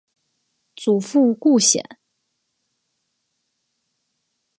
[0.75, 1.99] 祖父顾显。